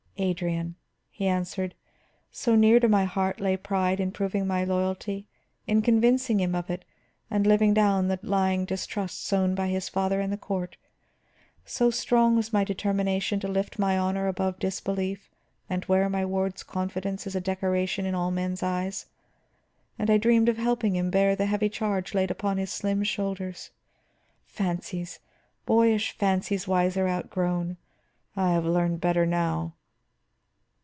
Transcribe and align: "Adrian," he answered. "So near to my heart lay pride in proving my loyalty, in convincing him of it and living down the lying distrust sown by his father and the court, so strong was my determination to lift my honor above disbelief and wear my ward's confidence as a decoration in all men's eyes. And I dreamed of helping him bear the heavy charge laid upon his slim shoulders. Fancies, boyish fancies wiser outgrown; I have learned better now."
"Adrian," 0.23 0.75
he 1.09 1.25
answered. 1.25 1.73
"So 2.29 2.53
near 2.53 2.79
to 2.79 2.87
my 2.87 3.05
heart 3.05 3.39
lay 3.39 3.57
pride 3.57 3.99
in 3.99 4.11
proving 4.11 4.45
my 4.45 4.63
loyalty, 4.63 5.25
in 5.65 5.81
convincing 5.81 6.39
him 6.39 6.53
of 6.53 6.69
it 6.69 6.85
and 7.31 7.47
living 7.47 7.73
down 7.73 8.07
the 8.07 8.19
lying 8.21 8.65
distrust 8.65 9.25
sown 9.25 9.55
by 9.55 9.65
his 9.69 9.89
father 9.89 10.21
and 10.21 10.31
the 10.31 10.37
court, 10.37 10.77
so 11.65 11.89
strong 11.89 12.35
was 12.35 12.53
my 12.53 12.63
determination 12.63 13.39
to 13.39 13.47
lift 13.47 13.79
my 13.79 13.97
honor 13.97 14.27
above 14.27 14.59
disbelief 14.59 15.27
and 15.67 15.85
wear 15.85 16.07
my 16.07 16.23
ward's 16.23 16.61
confidence 16.61 17.25
as 17.25 17.35
a 17.35 17.41
decoration 17.41 18.05
in 18.05 18.13
all 18.13 18.29
men's 18.29 18.61
eyes. 18.61 19.07
And 19.97 20.11
I 20.11 20.19
dreamed 20.19 20.49
of 20.49 20.57
helping 20.57 20.95
him 20.95 21.09
bear 21.09 21.35
the 21.35 21.47
heavy 21.47 21.67
charge 21.69 22.13
laid 22.13 22.29
upon 22.29 22.57
his 22.57 22.69
slim 22.71 23.01
shoulders. 23.01 23.71
Fancies, 24.45 25.17
boyish 25.65 26.11
fancies 26.15 26.67
wiser 26.67 27.07
outgrown; 27.07 27.77
I 28.35 28.51
have 28.51 28.65
learned 28.65 29.01
better 29.01 29.25
now." 29.25 29.73